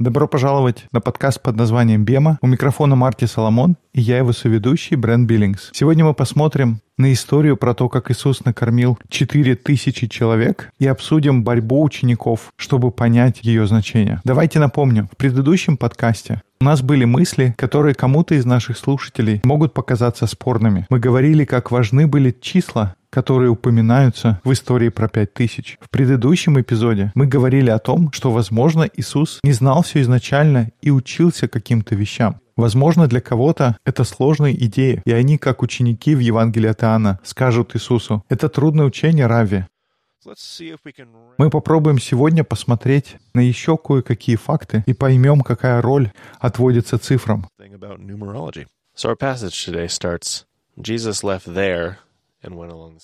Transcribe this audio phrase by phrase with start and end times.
[0.00, 2.38] Добро пожаловать на подкаст под названием «Бема».
[2.42, 5.70] У микрофона Марти Соломон, и я его соведущий Брэн Биллингс.
[5.72, 11.80] Сегодня мы посмотрим на историю про то, как Иисус накормил 4000 человек, и обсудим борьбу
[11.82, 14.20] учеников, чтобы понять ее значение.
[14.24, 19.72] Давайте напомню, в предыдущем подкасте у нас были мысли, которые кому-то из наших слушателей могут
[19.72, 20.86] показаться спорными.
[20.90, 25.76] Мы говорили, как важны были числа, которые упоминаются в истории про пять тысяч.
[25.80, 30.90] В предыдущем эпизоде мы говорили о том, что, возможно, Иисус не знал все изначально и
[30.90, 32.40] учился каким-то вещам.
[32.56, 37.74] Возможно, для кого-то это сложные идеи, и они, как ученики в Евангелии от Иоанна, скажут
[37.74, 39.64] Иисусу, это трудное учение, Рави.
[41.38, 47.46] Мы попробуем сегодня посмотреть на еще кое-какие факты и поймем, какая роль отводится цифрам.
[48.96, 50.44] So our passage today starts.
[50.76, 51.96] Jesus left there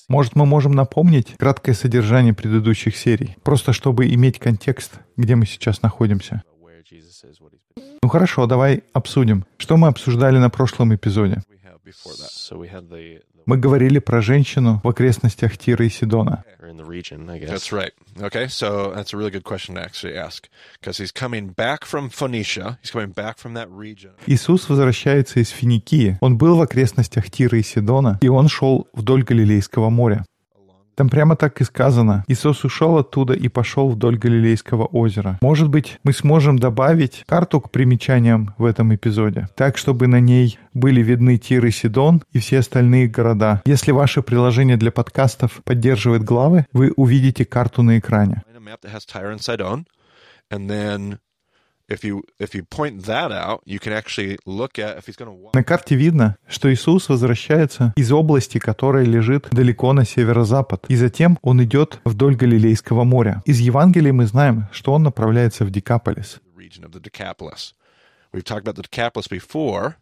[0.08, 5.82] Может, мы можем напомнить краткое содержание предыдущих серий, просто чтобы иметь контекст, где мы сейчас
[5.82, 6.42] находимся.
[8.02, 9.44] Ну хорошо, давай обсудим.
[9.58, 11.42] Что мы обсуждали на прошлом эпизоде?
[13.46, 16.42] Мы говорили про женщину в окрестностях Тира и Сидона.
[16.60, 17.50] or in the region, I guess.
[17.50, 17.92] That's right.
[18.20, 20.48] Okay, so that's a really good question to actually ask
[20.80, 22.78] because he's coming back from Phoenicia.
[22.82, 24.12] He's coming back from that region.
[24.26, 26.18] Иисус возвращается из Финикии.
[26.20, 30.24] Он был в окрестностях Тира и Сидона, и он шел вдоль Галилейского моря.
[30.96, 32.24] Там прямо так и сказано.
[32.26, 35.38] Иисус ушел оттуда и пошел вдоль Галилейского озера.
[35.42, 40.58] Может быть, мы сможем добавить карту к примечаниям в этом эпизоде, так, чтобы на ней
[40.72, 43.62] были видны Тир и Сидон и все остальные города.
[43.66, 48.42] Если ваше приложение для подкастов поддерживает главы, вы увидите карту на экране.
[50.48, 51.18] And then
[55.52, 61.38] На карте видно, что Иисус возвращается из области, которая лежит далеко на северо-запад, и затем
[61.42, 63.42] он идет вдоль Галилейского моря.
[63.44, 66.40] Из Евангелия мы знаем, что он направляется в Декаполис.
[66.44, 67.74] the region of the Decapolis.
[68.32, 69.96] We've talked about the Decapolis before,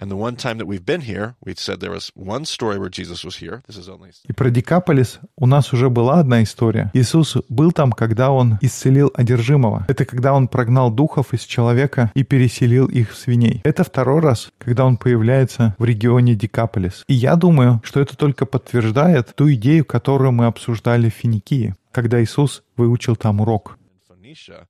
[0.00, 2.88] and the one time that we've been here, we've said there was one story where
[2.88, 3.62] Jesus was here.
[3.68, 6.90] This is only И про Декаполис у нас уже была одна история.
[6.94, 9.84] Иисус был там, когда он исцелил одержимого.
[9.88, 13.60] Это когда он прогнал духов из человека и переселил их в свиней.
[13.64, 17.04] Это второй раз, когда он появляется в регионе Декаполис.
[17.06, 22.22] И я думаю, что это только подтверждает ту идею, которую мы обсуждали в Финикии, когда
[22.22, 23.76] Иисус выучил там урок.
[24.08, 24.66] Phoenicia,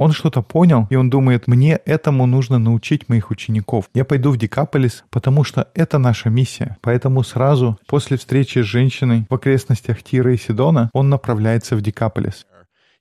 [0.00, 3.90] Он что-то понял, и он думает, мне этому нужно научить моих учеников.
[3.92, 6.78] Я пойду в Декаполис, потому что это наша миссия.
[6.80, 12.46] Поэтому сразу после встречи с женщиной в окрестностях Тира и Сидона он направляется в Декаполис.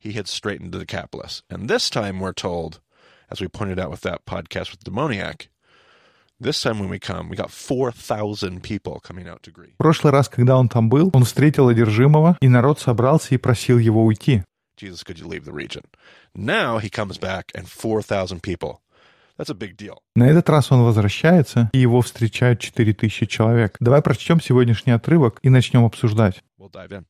[0.02, 1.44] he had straightened the Decapolis.
[1.50, 2.80] And this time we're told,
[3.30, 5.50] as we pointed out with that podcast with demoniac,
[6.40, 9.76] this time when we come, we got 4,000 people coming out to greet.
[9.76, 13.78] В прошлый раз, когда он там был, он встретил одержимого, и народ собрался и просил
[13.78, 14.44] его уйти.
[14.80, 15.84] Jesus, could you leave the region?
[16.34, 18.80] Now he comes back and 4,000 people.
[19.38, 20.00] That's a big deal.
[20.16, 23.76] На этот раз он возвращается, и его встречают 4000 человек.
[23.80, 26.44] Давай прочтем сегодняшний отрывок и начнем обсуждать.
[26.58, 27.06] We'll dive in.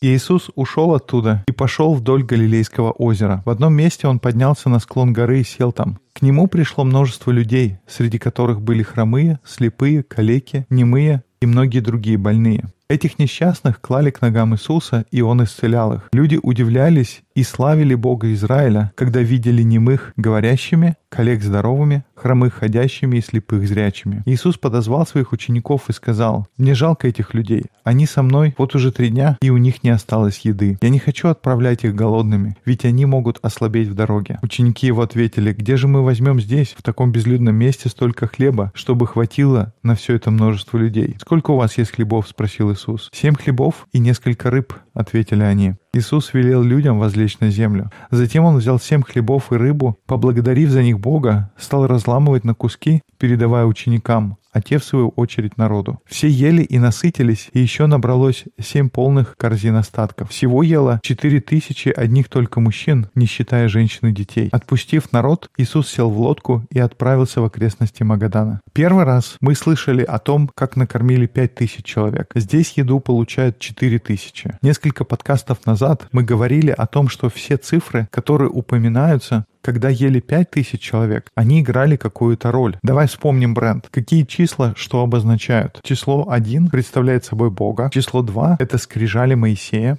[0.00, 3.42] Иисус ушел оттуда и пошел вдоль Галилейского озера.
[3.44, 5.98] В одном месте он поднялся на склон горы и сел там.
[6.12, 12.18] К нему пришло множество людей, среди которых были хромые, слепые, калеки, немые и многие другие
[12.18, 12.66] больные.
[12.90, 16.08] Этих несчастных клали к ногам Иисуса, и Он исцелял их.
[16.10, 23.20] Люди удивлялись и славили Бога Израиля, когда видели немых говорящими, коллег здоровыми, хромых ходящими и
[23.20, 24.22] слепых зрячими.
[24.24, 27.66] Иисус подозвал своих учеников и сказал, «Мне жалко этих людей.
[27.84, 30.78] Они со мной вот уже три дня, и у них не осталось еды.
[30.80, 34.38] Я не хочу отправлять их голодными, ведь они могут ослабеть в дороге».
[34.42, 39.06] Ученики его ответили, «Где же мы возьмем здесь, в таком безлюдном месте, столько хлеба, чтобы
[39.06, 42.77] хватило на все это множество людей?» «Сколько у вас есть хлебов?»— спросил Иисус.
[43.12, 45.74] «Семь хлебов и несколько рыб»,— ответили они.
[45.92, 47.90] Иисус велел людям возлечь на землю.
[48.10, 53.02] Затем он взял семь хлебов и рыбу, поблагодарив за них Бога, стал разламывать на куски,
[53.18, 56.00] передавая ученикам, а те, в свою очередь, народу.
[56.04, 60.30] Все ели и насытились, и еще набралось семь полных корзин остатков.
[60.30, 64.48] Всего ело четыре тысячи одних только мужчин, не считая женщин и детей.
[64.50, 68.60] Отпустив народ, Иисус сел в лодку и отправился в окрестности Магадана.
[68.72, 72.32] Первый раз мы слышали о том, как накормили пять тысяч человек.
[72.34, 74.58] Здесь еду получают четыре тысячи.
[74.60, 80.50] Несколько подкастов назад мы говорили о том, что все цифры, которые упоминаются, когда ели пять
[80.50, 82.78] тысяч человек, они играли какую-то роль.
[82.82, 83.88] Давай вспомним бренд.
[83.90, 85.80] Какие числа что обозначают?
[85.82, 87.90] Число 1 представляет собой Бога.
[87.92, 89.98] Число 2— это скрижали Моисея.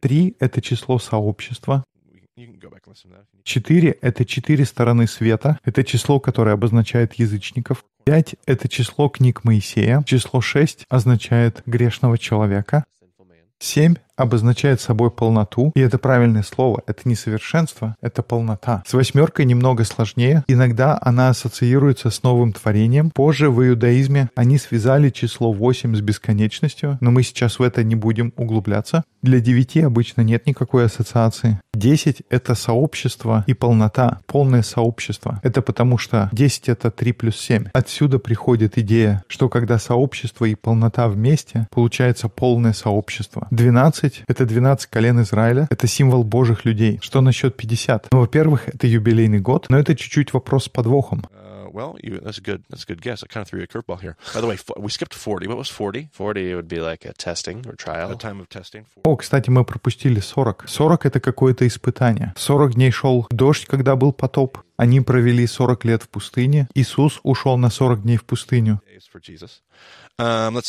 [0.00, 1.84] Три— это число сообщества.
[2.38, 3.22] You can go back and listen to that.
[3.22, 3.44] if you need.
[3.44, 5.58] Четыре— это четыре стороны света.
[5.64, 7.84] Это число, которое обозначает язычников.
[8.04, 10.02] Пять— это число книг Моисея.
[10.04, 12.84] Число шесть означает грешного человека.
[13.58, 16.82] Семь обозначает собой полноту, и это правильное слово.
[16.86, 18.82] Это не совершенство, это полнота.
[18.86, 20.44] С восьмеркой немного сложнее.
[20.48, 23.10] Иногда она ассоциируется с новым творением.
[23.10, 27.94] Позже в иудаизме они связали число 8 с бесконечностью, но мы сейчас в это не
[27.94, 29.04] будем углубляться.
[29.22, 31.60] Для девяти обычно нет никакой ассоциации.
[31.74, 35.40] Десять— это сообщество и полнота, полное сообщество.
[35.42, 37.66] Это потому что 10— это 3 плюс 7.
[37.72, 43.48] Отсюда приходит идея, что когда сообщество и полнота вместе, получается полное сообщество.
[43.50, 46.98] 12— это 12 колен Израиля, это символ божьих людей.
[47.02, 48.08] Что насчет 50?
[48.12, 51.24] Ну, во-первых, это юбилейный год, но это чуть-чуть вопрос с подвохом.
[51.30, 53.22] Uh, well, you, that's a good that's a good guess.
[53.22, 54.16] I kind of threw you a curveball here.
[54.34, 55.46] By the way, we skipped 40.
[55.48, 56.08] What was 40?
[56.12, 58.08] 40 would be like a testing or trial.
[58.08, 58.86] the time of testing?
[59.04, 60.64] О, кстати, мы пропустили 40.
[60.68, 62.32] 40— это какое-то испытание.
[62.36, 64.58] 40 дней шел дождь, когда был потоп.
[64.76, 66.68] Они провели 40 лет в пустыне.
[66.74, 68.80] Иисус ушел на 40 дней в пустыню.
[70.18, 70.62] Um.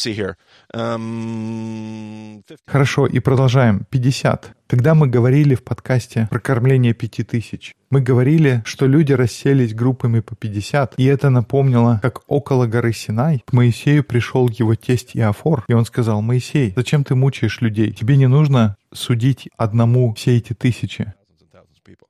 [0.74, 2.60] Um, 50.
[2.66, 3.86] Хорошо, и продолжаем.
[3.90, 4.56] 50.
[4.68, 10.20] Когда мы говорили в подкасте про кормление пяти тысяч, мы говорили, что люди расселись группами
[10.20, 15.64] по 50, и это напомнило, как около горы Синай к Моисею пришел его тесть Иофор,
[15.70, 17.94] и он сказал, «Моисей, зачем ты мучаешь людей?
[17.94, 21.04] Тебе не нужно судить одному все эти тысячи».
[21.04, 22.08] Thousands and thousands of people.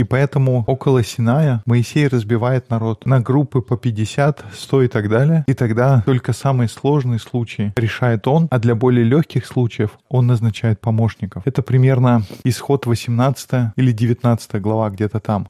[0.00, 5.44] И поэтому около Синая Моисей разбивает народ на группы по 50, 100 и так далее.
[5.46, 10.80] И тогда только самые сложные случаи решает он, а для более легких случаев он назначает
[10.80, 11.42] помощников.
[11.46, 15.48] Это примерно исход 18 или 19 глава где-то там.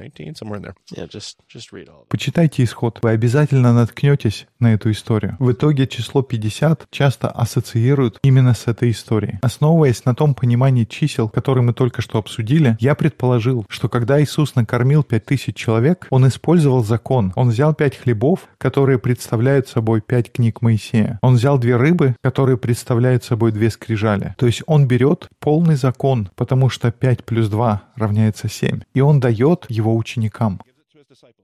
[0.00, 0.74] 19, 19, somewhere in there.
[0.96, 2.06] Yeah, just just read all.
[2.08, 5.36] Почитайте исход, вы обязательно наткнетесь на эту историю.
[5.38, 9.38] В итоге число 50 часто ассоциируют именно с этой историей.
[9.42, 14.54] Основываясь на том понимании чисел, которые мы только что обсудили, я предположил, что когда Иисус
[14.54, 17.32] накормил 5000 человек, он использовал закон.
[17.36, 21.18] Он взял пять хлебов, которые представляют собой пять книг Моисея.
[21.22, 24.34] Он взял две рыбы, которые представляют собой две скрижали.
[24.38, 28.80] То есть он берет полный закон, потому что 5 плюс 2 равняется 7.
[28.94, 30.60] И он дает его ученикам.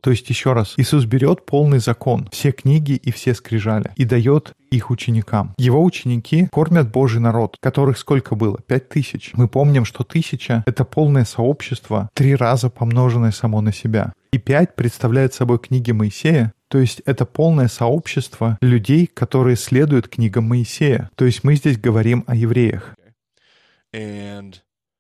[0.00, 4.52] То есть, еще раз, Иисус берет полный закон, все книги и все скрижали, и дает
[4.70, 5.54] их ученикам.
[5.58, 8.60] Его ученики кормят Божий народ, которых сколько было?
[8.66, 9.32] Пять тысяч.
[9.34, 14.12] Мы помним, что тысяча— это полное сообщество, три раза помноженное само на себя.
[14.32, 20.44] И пять представляет собой книги Моисея, то есть это полное сообщество людей, которые следуют книгам
[20.44, 21.10] Моисея.
[21.14, 22.94] То есть мы здесь говорим о евреях.
[23.94, 24.56] And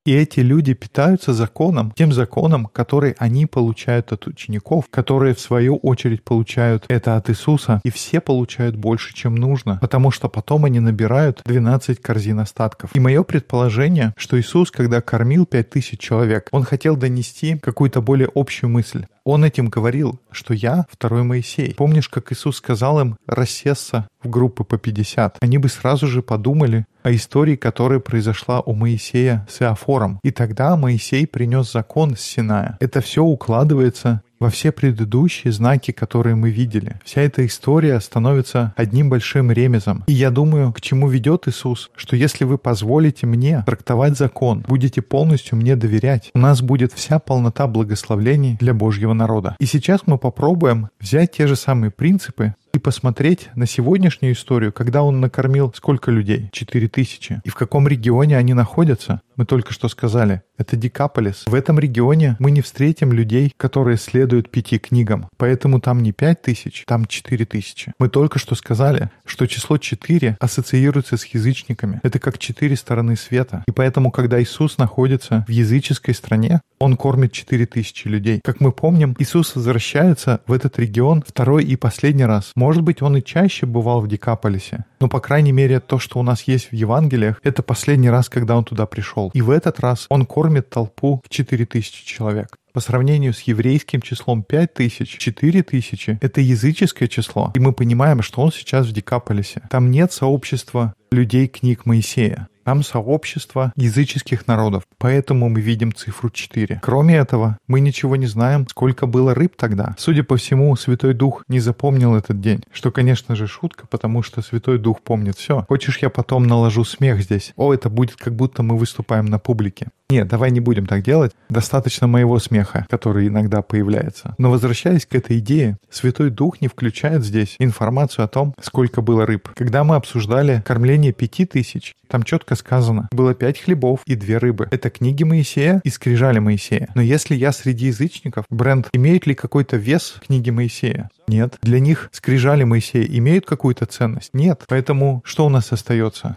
[0.06, 5.78] И эти люди питаются законом, тем законом, который они получают от учеников, которые в свою
[5.78, 10.78] очередь получают это от Иисуса, и все получают больше, чем нужно, потому что потом они
[10.78, 12.90] набирают 12 корзин остатков.
[12.94, 18.70] И мое предположение, что Иисус, когда кормил 5000 человек, он хотел донести какую-то более общую
[18.70, 19.06] мысль.
[19.26, 21.74] Он этим говорил, что я второй Моисей.
[21.74, 25.38] Помнишь, как Иисус сказал им рассесться в группы по 50?
[25.40, 30.20] Они бы сразу же подумали о истории, которая произошла у Моисея с Иофором.
[30.22, 32.76] И тогда Моисей принес закон с Синая.
[32.78, 37.00] Это все укладывается во все предыдущие знаки, которые мы видели.
[37.04, 40.04] Вся эта история становится одним большим ремезом.
[40.06, 45.02] И я думаю, к чему ведет Иисус, что если вы позволите мне трактовать закон, будете
[45.02, 49.56] полностью мне доверять, у нас будет вся полнота благословлений для Божьего народа.
[49.58, 55.02] И сейчас мы попробуем взять те же самые принципы и посмотреть на сегодняшнюю историю, когда
[55.02, 56.50] он накормил сколько людей?
[56.52, 57.40] Четыре тысячи.
[57.42, 59.22] И в каком регионе они находятся?
[59.36, 60.42] Мы только что сказали.
[60.58, 61.44] Это Дикаполис.
[61.46, 65.28] В этом регионе мы не встретим людей, которые следуют пяти книгам.
[65.36, 67.92] Поэтому там не пять тысяч, там четыре тысячи.
[67.98, 72.00] Мы только что сказали, что число четыре ассоциируется с язычниками.
[72.02, 73.64] Это как четыре стороны света.
[73.68, 78.40] И поэтому, когда Иисус находится в языческой стране, он кормит четыре тысячи людей.
[78.42, 82.52] Как мы помним, Иисус возвращается в этот регион второй и последний раз.
[82.54, 84.84] Может быть, он и чаще бывал в Дикаполисе.
[85.00, 88.56] Но, по крайней мере, то, что у нас есть в Евангелиях, это последний раз, когда
[88.56, 89.30] он туда пришел.
[89.34, 92.56] И в этот раз он кормит толпу в 4000 человек.
[92.72, 97.52] По сравнению с еврейским числом 5000, 4000— это языческое число.
[97.54, 99.62] И мы понимаем, что он сейчас в Дикаполисе.
[99.70, 102.48] Там нет сообщества людей книг Моисея.
[102.66, 106.80] Там сообщество языческих народов, поэтому мы видим цифру 4.
[106.82, 109.94] Кроме этого, мы ничего не знаем, сколько было рыб тогда.
[109.98, 114.42] Судя по всему, Святой Дух не запомнил этот день, что, конечно же, шутка, потому что
[114.42, 115.64] Святой Дух помнит все.
[115.68, 117.52] Хочешь, я потом наложу смех здесь?
[117.54, 119.86] О, это будет как будто мы выступаем на публике.
[120.08, 121.32] Нет, давай не будем так делать.
[121.48, 124.34] Достаточно моего смеха, который иногда появляется.
[124.38, 129.26] Но возвращаясь к этой идее, Святой Дух не включает здесь информацию о том, сколько было
[129.26, 129.48] рыб.
[129.54, 134.68] Когда мы обсуждали кормление пяти тысяч, там четко сказано, было пять хлебов и две рыбы.
[134.70, 136.88] Это книги Моисея и скрижали Моисея.
[136.94, 141.10] Но если я среди язычников, бренд, имеет ли какой-то вес книги Моисея?
[141.28, 141.56] Нет.
[141.62, 144.30] Для них скрижали Моисея имеют какую-то ценность?
[144.32, 144.64] Нет.
[144.68, 146.36] Поэтому что у нас остается?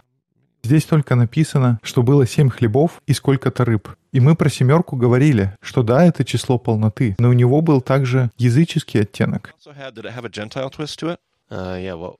[0.62, 3.88] Здесь только написано, что было семь хлебов и сколько-то рыб.
[4.12, 8.30] И мы про семерку говорили, что да, это число полноты, но у него был также
[8.36, 9.54] языческий оттенок.
[11.52, 12.14] Uh, yeah, well,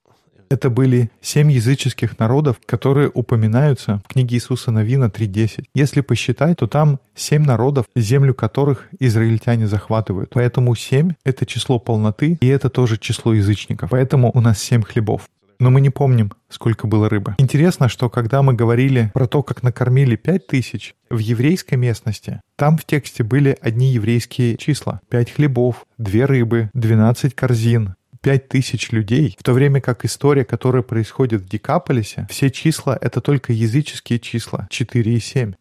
[0.51, 5.67] Это были семь языческих народов, которые упоминаются в книге Иисуса Новина 3.10.
[5.77, 10.31] Если посчитать, то там семь народов, землю которых израильтяне захватывают.
[10.35, 13.91] Поэтому семь— это число полноты, и это тоже число язычников.
[13.91, 15.29] Поэтому у нас семь хлебов.
[15.61, 17.35] Но мы не помним, сколько было рыбы.
[17.39, 22.79] Интересно, что когда мы говорили про то, как накормили пять тысяч, в еврейской местности, там
[22.79, 25.01] в тексте были одни еврейские числа.
[25.11, 30.83] Пять хлебов, две рыбы, двенадцать корзин, пять тысяч людей, в то время как история, которая
[30.83, 35.53] происходит в Декаполисе, все числа— это только языческие числа, 4 и 7.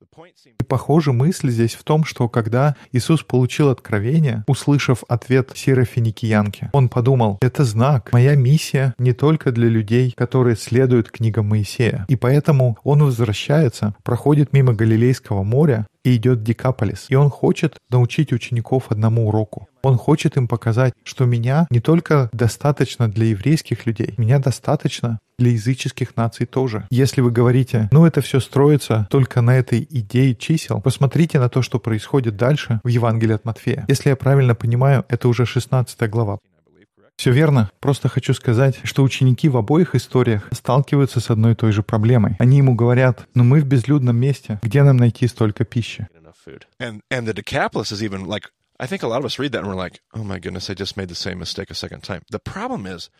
[0.00, 5.04] The point seems И похоже, мысль здесь в том, что когда Иисус получил откровение, услышав
[5.08, 11.48] ответ сирофиникиянки, он подумал, это знак, моя миссия не только для людей, которые следуют книгам
[11.48, 12.06] Моисея.
[12.08, 17.06] И поэтому он возвращается, проходит мимо Галилейского моря и идет в Декаполис.
[17.08, 19.68] И он хочет научить учеников одному уроку.
[19.82, 25.52] Он хочет им показать, что меня не только достаточно для еврейских людей, меня достаточно для
[25.52, 26.86] языческих наций тоже.
[26.90, 31.62] Если вы говорите, ну это все строится только на этой идее чисел, посмотрите на то,
[31.62, 33.86] что происходит дальше в Евангелии от Матфея.
[33.88, 36.38] Если я правильно понимаю, это уже 16 глава.
[37.20, 37.70] Все верно.
[37.80, 42.36] Просто хочу сказать, что ученики в обоих историях сталкиваются с одной и той же проблемой.
[42.38, 46.08] Они ему говорят, ну мы в безлюдном месте, где нам найти столько пищи?
[48.78, 50.74] I think a lot of us read that and we're like, oh my goodness, I
[50.74, 52.22] just made the same mistake a second time.
[52.32, 53.10] The problem is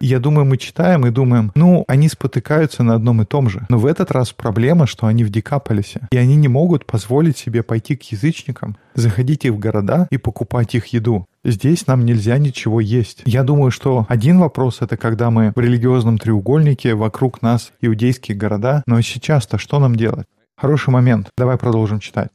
[0.00, 3.66] И Я думаю, мы читаем и думаем, ну, они спотыкаются на одном и том же.
[3.68, 6.06] Но в этот раз проблема, что они в Декаполисе.
[6.12, 10.74] И они не могут позволить себе пойти к язычникам, заходить их в города и покупать
[10.74, 11.26] их еду.
[11.42, 13.22] Здесь нам нельзя ничего есть.
[13.24, 18.82] Я думаю, что один вопрос— это когда мы в религиозном треугольнике, вокруг нас иудейские города.
[18.86, 20.26] Но сейчас-то что нам делать?
[20.56, 21.30] Хороший момент.
[21.38, 22.28] Давай продолжим читать.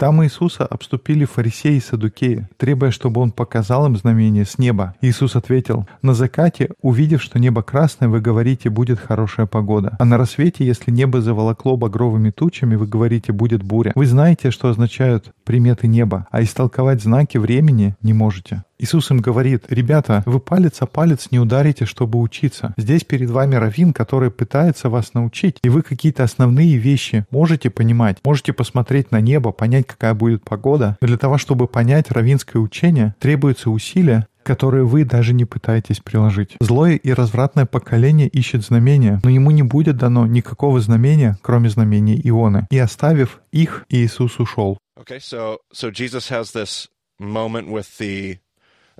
[0.00, 4.94] Там Иисуса обступили фарисеи и садукеи, требуя, чтобы он показал им знамение с неба.
[5.02, 9.98] Иисус ответил, «На закате, увидев, что небо красное, вы говорите, будет хорошая погода.
[9.98, 13.92] А на рассвете, если небо заволокло багровыми тучами, вы говорите, будет буря.
[13.94, 18.62] Вы знаете, что означают приметы неба, а истолковать знаки времени не можете».
[18.80, 22.72] Иисус им говорит, «Ребята, вы палец о палец не ударите, чтобы учиться.
[22.78, 28.16] Здесь перед вами раввин, который пытается вас научить, и вы какие-то основные вещи можете понимать,
[28.24, 30.96] можете посмотреть на небо, понять, какая будет погода.
[31.02, 36.56] Но для того, чтобы понять раввинское учение, требуется усилия, которые вы даже не пытаетесь приложить.
[36.60, 42.18] Злое и развратное поколение ищет знамения, но ему не будет дано никакого знамения, кроме знамения
[42.26, 42.66] Ионы.
[42.70, 44.78] И оставив их, Иисус ушел.
[44.98, 48.38] Okay, so so Jesus has this moment with the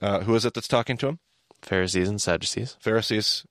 [0.00, 1.18] uh, who is it that's talking to him?
[1.62, 2.76] Pharisees and Sadducees.
[2.80, 3.44] Pharisees.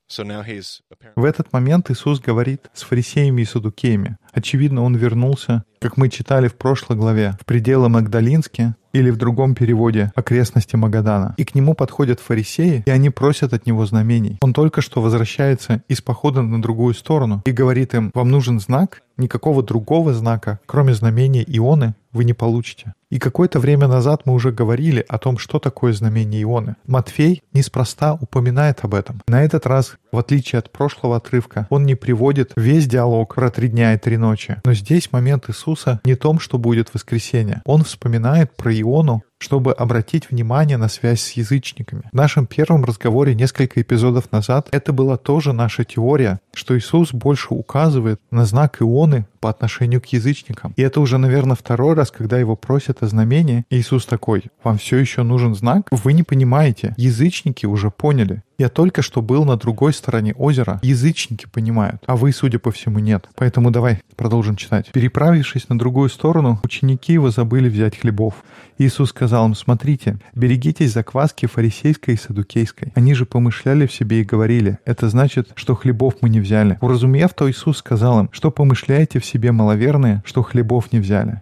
[1.15, 4.17] В этот момент Иисус говорит с фарисеями и садукеями.
[4.33, 9.55] Очевидно, он вернулся, как мы читали в прошлой главе, в пределы Магдалинске или в другом
[9.55, 11.35] переводе окрестности Магадана.
[11.37, 14.37] И к нему подходят фарисеи, и они просят от него знамений.
[14.41, 19.03] Он только что возвращается из похода на другую сторону и говорит им, вам нужен знак?
[19.17, 22.93] Никакого другого знака, кроме знамения Ионы, вы не получите.
[23.11, 26.75] И какое-то время назад мы уже говорили о том, что такое знамение Ионы.
[26.87, 29.21] Матфей неспроста упоминает об этом.
[29.27, 33.67] На этот раз, в отличие от прошлого отрывка, он не приводит весь диалог про три
[33.67, 34.57] дня и три ночи.
[34.65, 37.61] Но здесь момент Иисуса не том, что будет воскресенье.
[37.65, 42.03] Он вспоминает про Иону, чтобы обратить внимание на связь с язычниками.
[42.11, 47.53] В нашем первом разговоре несколько эпизодов назад это была тоже наша теория, что Иисус больше
[47.53, 50.73] указывает на знак Ионы по отношению к язычникам.
[50.75, 53.63] И это уже, наверное, второй раз, когда его просят о знамении.
[53.69, 55.87] Иисус такой, вам все еще нужен знак?
[55.89, 56.93] Вы не понимаете.
[56.97, 58.43] Язычники уже поняли.
[58.57, 60.81] Я только что был на другой стороне озера.
[60.83, 63.29] Язычники понимают, а вы, судя по всему, нет.
[63.35, 64.91] Поэтому давай продолжим читать.
[64.91, 68.43] Переправившись на другую сторону, ученики его забыли взять хлебов.
[68.77, 72.91] Иисус сказал им, смотрите, берегитесь закваски фарисейской и садукейской.
[72.95, 76.77] Они же помышляли в себе и говорили, это значит, что хлебов мы не взяли.
[76.81, 81.41] Уразумев то, Иисус сказал им, что помышляете в себе маловерные, что хлебов не взяли.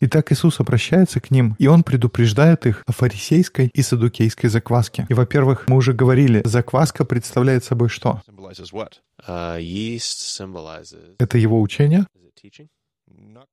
[0.00, 5.06] Итак, Иисус обращается к ним, и Он предупреждает их о фарисейской и садукейской закваске.
[5.08, 8.20] И, во-первых, мы уже говорили, закваска представляет собой что?
[9.26, 11.14] Uh.
[11.18, 12.06] Это его учение?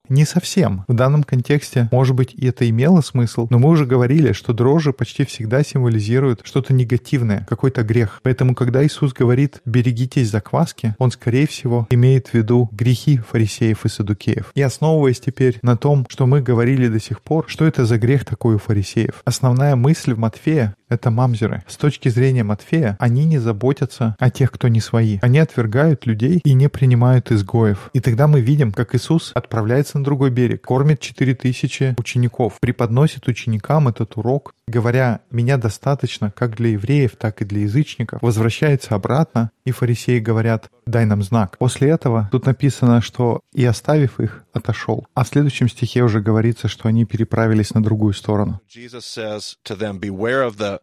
[0.09, 0.85] Не совсем.
[0.87, 4.93] В данном контексте, может быть, и это имело смысл, но мы уже говорили, что дрожжи
[4.93, 8.21] почти всегда символизируют что-то негативное, какой-то грех.
[8.23, 13.89] Поэтому, когда Иисус говорит «берегитесь закваски», Он, скорее всего, имеет в виду грехи фарисеев и
[13.89, 14.51] садукеев.
[14.55, 18.23] И основываясь теперь на том, что мы говорили до сих пор, что это за грех
[18.23, 21.63] такой у фарисеев, основная мысль в Матфея это мамзеры.
[21.67, 25.19] С точки зрения Матфея, они не заботятся о тех, кто не свои.
[25.21, 27.89] Они отвергают людей и не принимают изгоев.
[27.93, 33.87] И тогда мы видим, как Иисус отправляется на другой берег, кормит 4000 учеников, преподносит ученикам
[33.87, 39.71] этот урок, говоря, меня достаточно как для евреев, так и для язычников, возвращается обратно, и
[39.71, 41.57] фарисеи говорят, дай нам знак.
[41.57, 45.05] После этого тут написано, что и оставив их, отошел.
[45.13, 48.61] А в следующем стихе уже говорится, что они переправились на другую сторону.
[48.67, 50.76] Jesus says to them, Beware of the.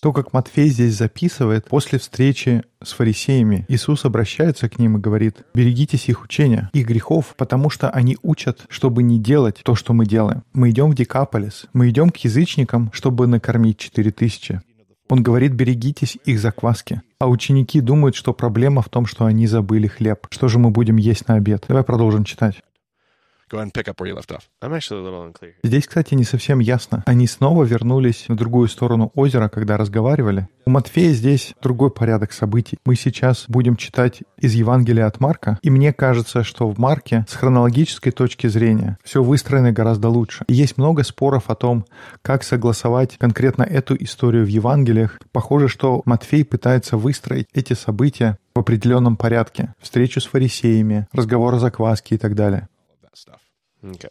[0.00, 5.44] То, как Матфей здесь записывает, после встречи с фарисеями Иисус обращается к ним и говорит,
[5.52, 10.06] «Берегитесь их учения, их грехов, потому что они учат, чтобы не делать то, что мы
[10.06, 10.44] делаем.
[10.52, 14.62] Мы идем в Декаполис, мы идем к язычникам, чтобы накормить четыре тысячи.
[15.10, 17.02] Он говорит, берегитесь их закваски.
[17.18, 20.26] А ученики думают, что проблема в том, что они забыли хлеб.
[20.30, 21.64] Что же мы будем есть на обед?
[21.66, 22.62] Давай продолжим читать.
[23.50, 24.48] Go ahead and pick up where you left off.
[24.60, 25.54] I'm actually a little unclear.
[25.62, 27.02] Здесь, кстати, не совсем ясно.
[27.06, 30.48] Они снова вернулись на другую сторону озера, когда разговаривали.
[30.66, 32.76] У Матфея здесь другой порядок событий.
[32.84, 37.34] Мы сейчас будем читать из Евангелия от Марка, и мне кажется, что в Марке с
[37.34, 40.44] хронологической точки зрения все выстроено гораздо лучше.
[40.46, 41.86] И есть много споров о том,
[42.20, 45.18] как согласовать конкретно эту историю в Евангелиях.
[45.32, 49.72] Похоже, что Матфей пытается выстроить эти события в определенном порядке.
[49.80, 52.68] Встречу с фарисеями, разговор о закваске и так далее.
[52.88, 53.40] All of that stuff.
[53.82, 54.10] Okay.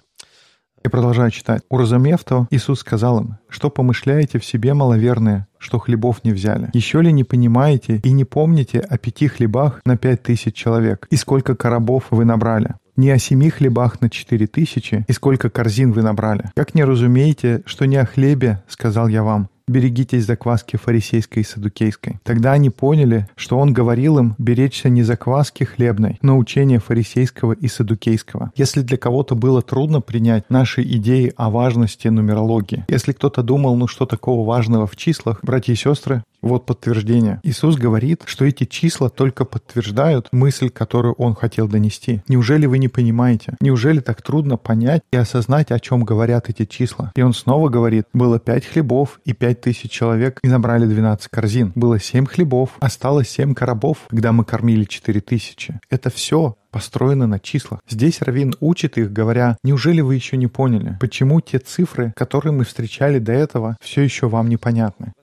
[0.83, 1.63] И продолжаю читать.
[1.69, 6.69] «Уразумев то, Иисус сказал им, что помышляете в себе маловерные, что хлебов не взяли?
[6.73, 11.07] Еще ли не понимаете и не помните о пяти хлебах на пять тысяч человек?
[11.09, 12.75] И сколько коробов вы набрали?
[12.95, 16.51] Не о семи хлебах на четыре тысячи, и сколько корзин вы набрали?
[16.55, 22.19] Как не разумеете, что не о хлебе, сказал я вам, берегитесь закваски фарисейской и садукейской.
[22.23, 27.67] Тогда они поняли, что он говорил им беречься не закваски хлебной, но учения фарисейского и
[27.67, 28.51] садукейского.
[28.55, 33.87] Если для кого-то было трудно принять наши идеи о важности нумерологии, если кто-то думал, ну
[33.87, 37.39] что такого важного в числах, братья и сестры, вот подтверждение.
[37.43, 42.21] Иисус говорит, что эти числа только подтверждают мысль, которую Он хотел донести.
[42.27, 43.55] Неужели вы не понимаете?
[43.61, 47.11] Неужели так трудно понять и осознать, о чем говорят эти числа?
[47.15, 51.71] И Он снова говорит, было пять хлебов и пять тысяч человек, и набрали 12 корзин.
[51.75, 55.79] Было семь хлебов, осталось семь коробов, когда мы кормили четыре тысячи.
[55.89, 57.79] Это все построено на числах.
[57.89, 62.65] Здесь Равин учит их, говоря, неужели вы еще не поняли, почему те цифры, которые мы
[62.65, 65.13] встречали до этого, все еще вам непонятны?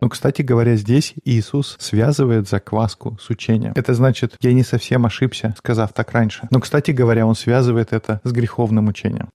[0.00, 3.72] Ну, кстати говоря, здесь Иисус связывает закваску с учением.
[3.76, 6.48] Это значит, я не совсем ошибся, сказав так раньше.
[6.50, 9.28] Но, кстати говоря, он связывает это с греховным учением.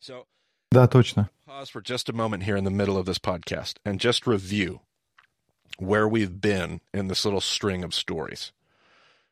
[0.00, 0.24] So
[0.70, 1.28] Да, точно.
[1.46, 4.80] pause for just a moment here in the middle of this podcast and just review
[5.78, 8.52] where we've been in this little string of stories.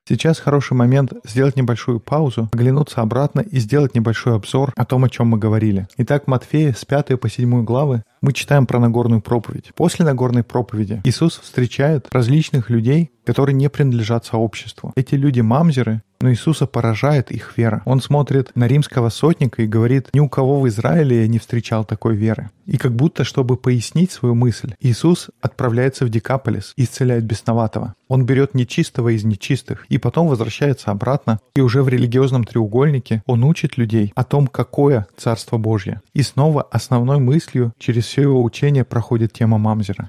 [0.07, 5.09] Сейчас хороший момент сделать небольшую паузу, оглянуться обратно и сделать небольшой обзор о том, о
[5.09, 5.88] чем мы говорили.
[5.97, 9.72] Итак, Матфея с 5 по 7 главы мы читаем про Нагорную проповедь.
[9.76, 14.92] После Нагорной проповеди Иисус встречает различных людей, которые не принадлежат сообществу.
[14.96, 17.82] Эти люди мамзеры, но Иисуса поражает их вера.
[17.84, 21.84] Он смотрит на римского сотника и говорит, ни у кого в Израиле я не встречал
[21.84, 22.48] такой веры.
[22.64, 27.94] И как будто, чтобы пояснить свою мысль, Иисус отправляется в Декаполис и исцеляет бесноватого.
[28.08, 33.44] Он берет нечистого из нечистых и потом возвращается обратно, и уже в религиозном треугольнике он
[33.44, 36.00] учит людей о том, какое Царство Божье.
[36.14, 40.09] И снова основной мыслью через все его учение проходит тема Мамзера.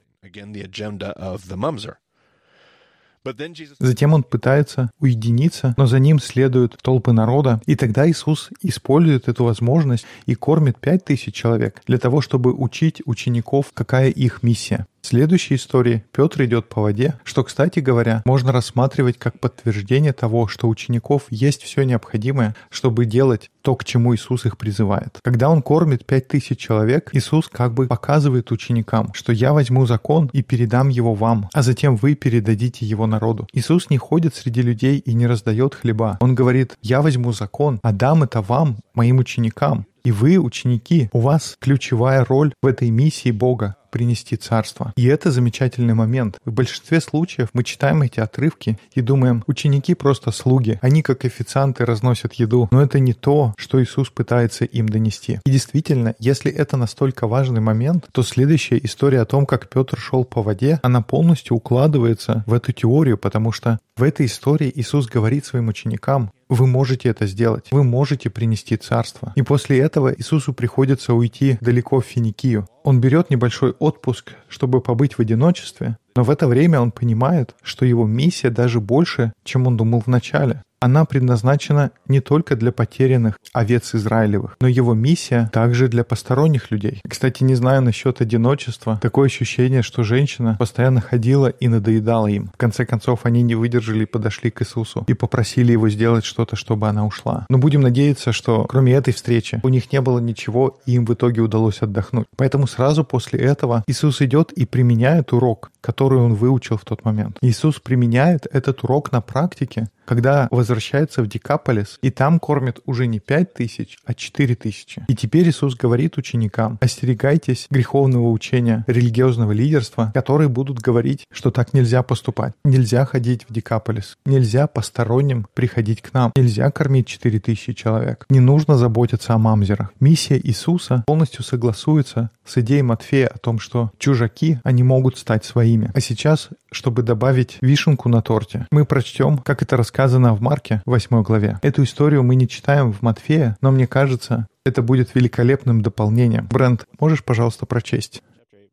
[3.80, 7.60] Затем он пытается уединиться, но за ним следуют толпы народа.
[7.65, 13.02] И тогда Иисус использует эту возможность и кормит пять тысяч человек для того, чтобы учить
[13.06, 14.86] учеников, какая их миссия.
[15.06, 20.48] В следующей истории Петр идет по воде, что, кстати говоря, можно рассматривать как подтверждение того,
[20.48, 25.20] что у учеников есть все необходимое, чтобы делать то, к чему Иисус их призывает.
[25.22, 30.28] Когда он кормит пять тысяч человек, Иисус как бы показывает ученикам, что я возьму закон
[30.34, 33.48] и передам его вам, а затем вы передадите его народу.
[33.54, 36.18] Иисус не ходит среди людей и не раздает хлеба.
[36.20, 39.86] Он говорит, я возьму закон, а дам это вам, моим ученикам.
[40.04, 44.92] И вы, ученики, у вас ключевая роль в этой миссии Бога принести царство.
[44.98, 46.38] И это замечательный момент.
[46.44, 51.86] В большинстве случаев мы читаем эти отрывки и думаем, ученики просто слуги, они как официанты
[51.86, 55.40] разносят еду, но это не то, что Иисус пытается им донести.
[55.46, 60.26] И действительно, если это настолько важный момент, то следующая история о том, как Петр шел
[60.26, 65.46] по воде, она полностью укладывается в эту теорию, потому что в этой истории Иисус говорит
[65.46, 69.32] своим ученикам, вы можете это сделать, вы можете принести царство.
[69.36, 72.68] И после этого Иисусу приходится уйти далеко в Финикию.
[72.86, 77.84] Он берет небольшой отпуск, чтобы побыть в одиночестве, но в это время он понимает, что
[77.84, 80.62] его миссия даже больше, чем он думал вначале.
[80.86, 87.02] Она предназначена не только для потерянных овец Израилевых, но его миссия также для посторонних людей.
[87.10, 92.52] Кстати, не знаю насчет одиночества, такое ощущение, что женщина постоянно ходила и надоедала им.
[92.54, 96.56] В конце концов, они не выдержали и подошли к Иисусу и попросили его сделать что-то,
[96.56, 97.48] чтобы она ушла.
[97.50, 101.13] Но будем надеяться, что кроме этой встречи у них не было ничего, и им в
[101.15, 102.28] итоге удалось отдохнуть.
[102.38, 107.39] Поэтому сразу после этого Иисус идет и применяет урок, который он выучил в тот момент.
[107.41, 113.20] Иисус применяет этот урок на практике, когда возвращается в Дикаполис, и там кормят уже не
[113.20, 115.04] пять тысяч, а четыре тысячи.
[115.08, 121.74] И теперь Иисус говорит ученикам, остерегайтесь греховного учения, религиозного лидерства, которые будут говорить, что так
[121.74, 122.54] нельзя поступать.
[122.63, 128.39] Нельзя ходить в Дикаполис, нельзя посторонним приходить к нам, нельзя кормить четыре тысячи человек, не
[128.39, 129.94] нужно заботиться о мамзерах.
[130.00, 135.91] Миссия Иисуса полностью согласуется с идеей Матфея о том, что чужаки, они могут стать своими.
[135.94, 141.24] А сейчас, чтобы добавить вишенку на торте, мы прочтем, как это рассказано в Марке, 8
[141.24, 141.60] главе.
[141.62, 146.48] Эту историю мы не читаем в Матфея, но мне кажется, это будет великолепным дополнением.
[146.52, 148.22] Брент, можешь, пожалуйста, прочесть?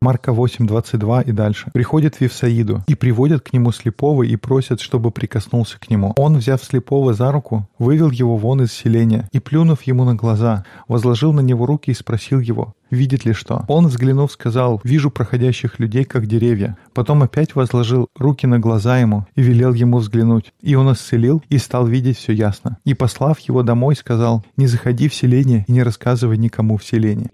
[0.02, 1.70] Марка 8, 22 и дальше.
[1.72, 6.12] Приходят в Вифсаиду и приводят к нему слепого и просят, чтобы прикоснулся к нему.
[6.16, 10.64] Он, взяв слепого за руку, вывел его вон из селения и, плюнув ему на глаза,
[10.88, 13.64] возложил на него руки и спросил его, видит ли что.
[13.68, 16.76] Он, взглянув, сказал, «Вижу проходящих людей, как деревья».
[16.94, 20.52] Потом опять возложил руки на глаза ему и велел ему взглянуть.
[20.60, 22.78] И он исцелил и стал видеть все ясно.
[22.84, 27.30] И, послав его домой, сказал, «Не заходи в селение и не рассказывай никому в селении».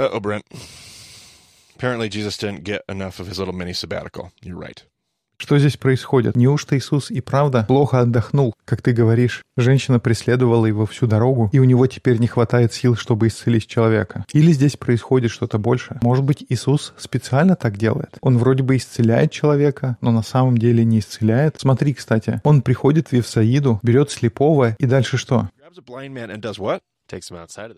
[0.00, 0.46] Uh oh, Brent.
[1.76, 4.32] Apparently, Jesus didn't get enough of his little mini sabbatical.
[4.42, 4.82] You're right.
[5.36, 6.36] Что здесь происходит?
[6.36, 9.42] Неужто Иисус и правда плохо отдохнул, как ты говоришь?
[9.58, 14.24] Женщина преследовала его всю дорогу, и у него теперь не хватает сил, чтобы исцелить человека.
[14.32, 15.98] Или здесь происходит что-то больше?
[16.00, 18.16] Может быть, Иисус специально так делает?
[18.22, 21.56] Он вроде бы исцеляет человека, но на самом деле не исцеляет.
[21.58, 25.50] Смотри, кстати, он приходит в Вифсаиду, берет слепого, и дальше что?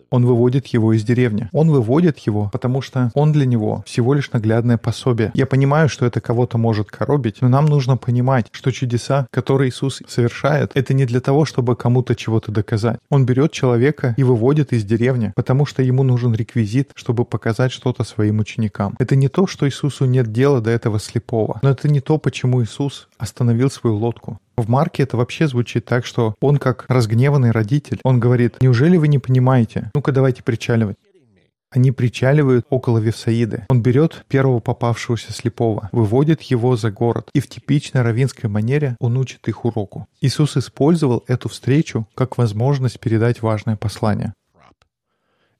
[0.09, 1.49] Он выводит его из деревни.
[1.51, 5.31] Он выводит его, потому что он для него всего лишь наглядное пособие.
[5.33, 10.01] Я понимаю, что это кого-то может коробить, но нам нужно понимать, что чудеса, которые Иисус
[10.07, 12.99] совершает, это не для того, чтобы кому-то чего-то доказать.
[13.09, 18.03] Он берет человека и выводит из деревни, потому что ему нужен реквизит, чтобы показать что-то
[18.03, 18.95] своим ученикам.
[18.99, 22.63] Это не то, что Иисусу нет дела до этого слепого, но это не то, почему
[22.63, 24.39] Иисус остановил свою лодку.
[24.55, 27.99] В Марке это вообще звучит так, что он как разгневанный родитель.
[28.03, 29.89] Он говорит, неужели вы не понимаете?
[29.95, 30.97] Ну-ка давайте причаливать.
[31.71, 33.65] Они причаливают около Вифсаиды.
[33.69, 39.17] Он берет первого попавшегося слепого, выводит его за город, и в типичной равинской манере он
[39.17, 40.05] учит их уроку.
[40.21, 44.33] Иисус использовал эту встречу как возможность передать важное послание.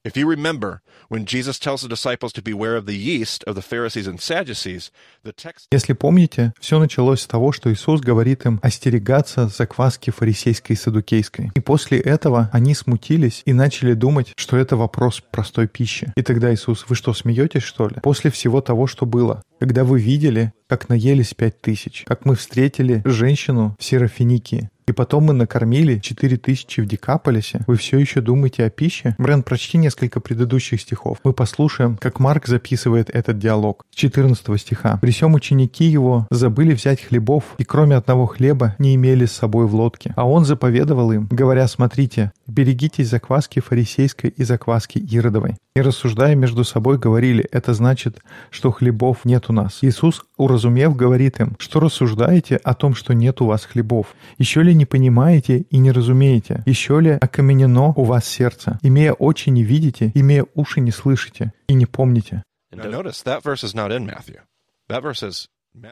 [0.06, 3.62] If you remember, when Jesus tells the disciples to beware of the yeast of the
[3.62, 4.90] Pharisees and Sadducees,
[5.24, 10.76] the text Если помните, все началось с того, что Иисус говорит им остерегаться закваски фарисейской
[10.76, 11.52] и садукейской.
[11.54, 16.12] И после этого они смутились и начали думать, что это вопрос простой пищи.
[16.16, 17.96] И тогда Иисус, вы что, смеетесь, что ли?
[18.02, 23.00] После всего того, что было, когда вы видели, как наелись пять тысяч, как мы встретили
[23.06, 27.60] женщину в Серафиникии, и потом мы накормили 4 тысячи в Декаполисе.
[27.66, 29.14] Вы все еще думаете о пище?
[29.18, 31.18] Брэн, прочти несколько предыдущих стихов.
[31.24, 33.84] Мы послушаем, как Марк записывает этот диалог.
[33.90, 34.98] С 14 стиха.
[35.00, 39.66] «При сем ученики его забыли взять хлебов, и кроме одного хлеба не имели с собой
[39.66, 40.12] в лодке.
[40.16, 45.56] А он заповедовал им, говоря, смотрите, берегитесь закваски фарисейской и закваски Иродовой.
[45.76, 49.78] И рассуждая между собой, говорили, это значит, что хлебов нет у нас.
[49.82, 54.14] Иисус, уразумев, говорит им, что рассуждаете о том, что нет у вас хлебов.
[54.38, 56.62] Еще ли не понимаете и не разумеете?
[56.66, 58.78] Еще ли окаменено у вас сердце?
[58.82, 62.42] Имея очи не видите, имея уши не слышите и не помните.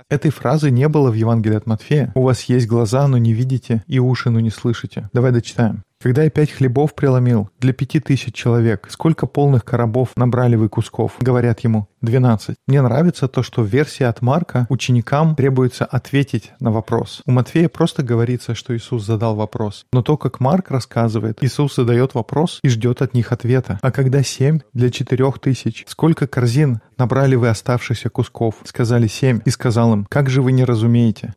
[0.09, 2.13] Этой фразы не было в Евангелии от Матфея.
[2.15, 5.11] У вас есть глаза, но не видите, и уши, но не слышите.
[5.13, 5.83] Давай дочитаем.
[6.03, 11.13] Когда я пять хлебов преломил для пяти тысяч человек, сколько полных коробов набрали вы кусков?
[11.21, 12.57] Говорят ему, двенадцать.
[12.67, 17.23] Мне нравится то, что в версии от Марка ученикам требуется ответить на вопрос.
[17.25, 19.87] У Матфея просто говорится, что Иисус задал вопрос.
[19.93, 23.79] Но то, как Марк рассказывает, Иисус задает вопрос и ждет от них ответа.
[23.81, 28.57] А когда семь для четырех тысяч, сколько корзин набрали вы оставшихся кусков?
[28.65, 29.41] Сказали семь.
[29.45, 31.35] И сказал им, как же вы не разумеете?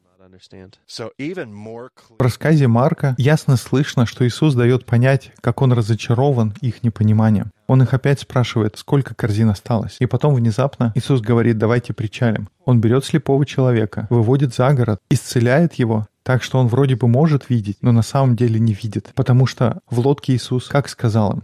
[2.17, 7.51] В рассказе Марка ясно слышно, что Иисус дает понять, как он разочарован их непониманием.
[7.67, 9.97] Он их опять спрашивает, сколько корзин осталось.
[9.99, 12.49] И потом внезапно Иисус говорит, давайте причалим.
[12.65, 17.49] Он берет слепого человека, выводит за город, исцеляет его, так что он вроде бы может
[17.49, 19.11] видеть, но на самом деле не видит.
[19.15, 21.43] Потому что в лодке Иисус как сказал им?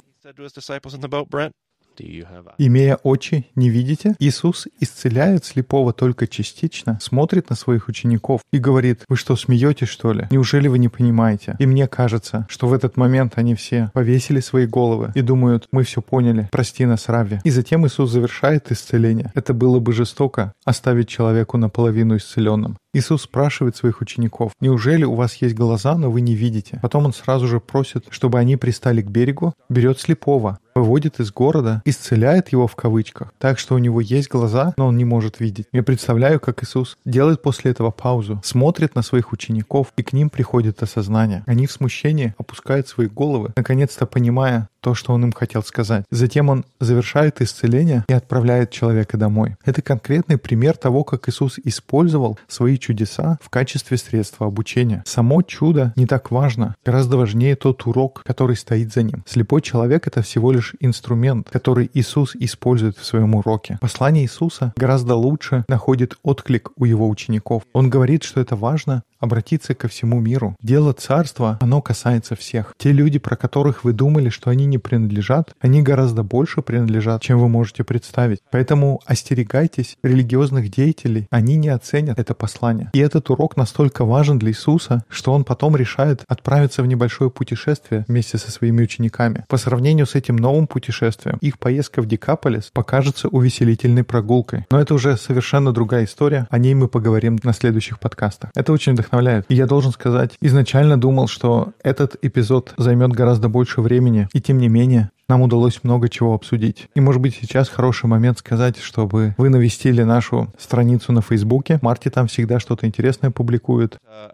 [2.58, 4.15] Имея очи, не видите?
[4.19, 10.13] Иисус исцеляет слепого только частично, смотрит на своих учеников и говорит, вы что, смеетесь, что
[10.13, 10.27] ли?
[10.32, 11.56] Неужели вы не понимаете?
[11.60, 15.84] И мне кажется, что в этот момент они все повесили свои головы и думают, мы
[15.84, 17.39] все поняли, прости нас, Рави.
[17.43, 19.32] И затем Иисус завершает исцеление.
[19.36, 22.77] Это было бы жестоко оставить человеку наполовину исцеленным.
[22.93, 26.80] Иисус спрашивает своих учеников, неужели у вас есть глаза, но вы не видите?
[26.82, 31.82] Потом он сразу же просит, чтобы они пристали к берегу, берет слепого, выводит из города,
[31.86, 35.67] исцеляет его в кавычках, так что у него есть глаза, но он не может видеть.
[35.71, 40.30] Я представляю, как Иисус делает после этого паузу, смотрит на своих учеников, и к ним
[40.30, 41.43] приходит осознание.
[41.47, 46.05] Они в смущении опускают свои головы, наконец-то понимая то, что он им хотел сказать.
[46.11, 49.55] Затем он завершает исцеление и отправляет человека домой.
[49.63, 55.03] Это конкретный пример того, как Иисус использовал свои чудеса в качестве средства обучения.
[55.05, 56.75] Само чудо не так важно.
[56.83, 59.23] Гораздо важнее тот урок, который стоит за ним.
[59.27, 63.77] Слепой человек— это всего лишь инструмент, который Иисус использует в своем уроке.
[63.79, 67.63] Послание Иисуса гораздо лучше находит отклик у его учеников.
[67.73, 70.55] Он говорит, что это важно обратиться ко всему миру.
[70.61, 72.73] Дело царства, оно касается всех.
[72.77, 77.38] Те люди, про которых вы думали, что они не принадлежат, они гораздо больше принадлежат, чем
[77.38, 78.39] вы можете представить.
[78.49, 82.89] Поэтому остерегайтесь религиозных деятелей, они не оценят это послание.
[82.93, 88.05] И этот урок настолько важен для Иисуса, что он потом решает отправиться в небольшое путешествие
[88.07, 89.45] вместе со своими учениками.
[89.47, 94.65] По сравнению с этим новым путешествием, их поездка в Декаполис покажется увеселительной прогулкой.
[94.71, 98.51] Но это уже совершенно другая история, о ней мы поговорим на следующих подкастах.
[98.55, 99.45] Это очень вдохновляет.
[99.49, 104.57] И я должен сказать, изначально думал, что этот эпизод займет гораздо больше времени, и тем
[104.62, 106.88] не менее, нам удалось много чего обсудить.
[106.93, 111.80] И, может быть, сейчас хороший момент сказать, чтобы вы навестили нашу страницу на Фейсбуке.
[111.82, 113.97] Марти там всегда что-то интересное публикует.
[114.06, 114.30] Uh,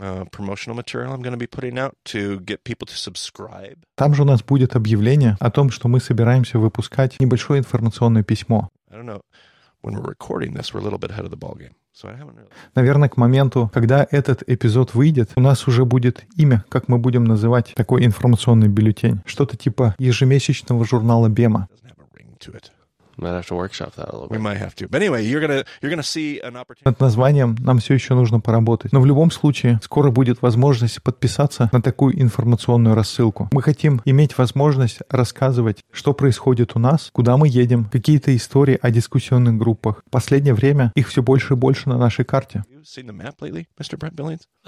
[0.00, 0.26] uh.
[3.96, 8.70] Там же у нас будет объявление о том, что мы собираемся выпускать небольшое информационное письмо.
[8.90, 9.20] I don't know.
[9.82, 11.79] When we're recording this, we're a little bit ahead of the haven't really.
[12.74, 17.24] Наверное, к моменту, когда этот эпизод выйдет, у нас уже будет имя, как мы будем
[17.24, 19.20] называть такой информационный бюллетень.
[19.26, 21.68] Что-то типа ежемесячного журнала Бема.
[23.20, 24.42] Might have to workshop that a little We bit.
[24.42, 24.88] might have to.
[24.88, 26.84] But anyway, you're gonna you're gonna see an opportunity.
[26.86, 28.92] Над названием нам все еще нужно поработать.
[28.92, 33.48] Но в любом случае, скоро будет возможность подписаться на такую информационную рассылку.
[33.52, 38.90] Мы хотим иметь возможность рассказывать, что происходит у нас, куда мы едем, какие-то истории о
[38.90, 40.02] дискуссионных группах.
[40.06, 42.64] В последнее время их все больше и больше на нашей карте.
[42.80, 43.98] You seen the map lately, Mr.
[43.98, 44.46] Brent Billings?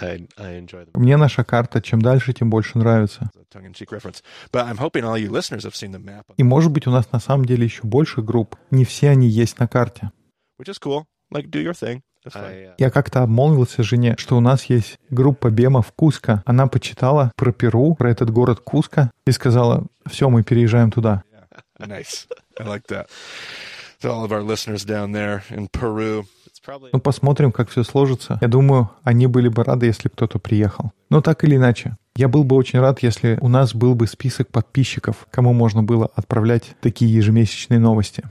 [0.00, 0.92] I, I enjoy them.
[0.94, 3.30] Мне наша карта чем дальше, тем больше нравится.
[3.34, 4.22] It's a tongue-in-cheek reference.
[4.52, 7.10] But I'm hoping all you listeners have seen the map, И может быть у нас
[7.10, 8.54] на самом деле еще больше групп.
[8.70, 10.12] Не все они есть на карте.
[10.56, 11.04] which is cool.
[11.34, 12.02] Like, do your thing.
[12.24, 12.44] That's fine.
[12.44, 16.44] I, Я как-то обмолвился жене, что у нас есть группа Бема в Куско.
[16.46, 21.24] Она почитала про Перу, про этот город Куско и сказала, все, мы переезжаем туда.
[21.80, 22.28] Nice.
[22.60, 23.08] I like that.
[24.02, 26.24] To all of our listeners down there in Peru.
[26.92, 28.38] Ну, посмотрим, как все сложится.
[28.40, 30.92] Я думаю, они были бы рады, если бы кто-то приехал.
[31.10, 34.48] Но так или иначе, я был бы очень рад, если у нас был бы список
[34.48, 38.22] подписчиков, кому можно было отправлять такие ежемесячные новости.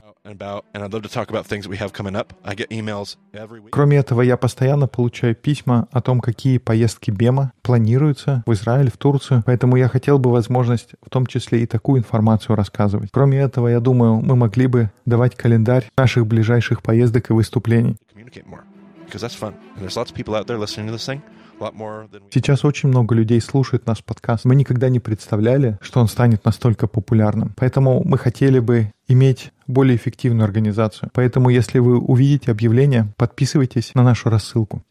[3.70, 8.96] Кроме этого, я постоянно получаю письма о том, какие поездки Бема планируются в Израиль, в
[8.96, 9.42] Турцию.
[9.44, 13.10] Поэтому я хотел бы возможность в том числе и такую информацию рассказывать.
[13.12, 17.96] Кроме этого, я думаю, мы могли бы давать календарь наших ближайших поездок и выступлений.
[18.22, 18.64] Communicate more
[19.04, 19.54] because that's fun.
[19.74, 21.22] And there's lots of people out there listening to this thing.
[21.58, 22.30] A lot more than we.
[22.30, 24.44] Сейчас очень много людей слушает наш подкаст.
[24.44, 27.52] Мы никогда не представляли, что он станет настолько популярным.
[27.56, 31.10] Поэтому мы хотели бы иметь более эффективную организацию.
[31.12, 34.84] Поэтому, если вы увидите объявление, подписывайтесь на нашу рассылку.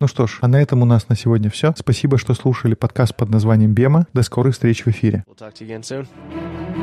[0.00, 1.74] Ну что ж, а на этом у нас на сегодня все.
[1.76, 4.06] Спасибо, что слушали подкаст под названием «Бема».
[4.14, 5.22] До скорых встреч в эфире.
[5.28, 6.81] we'll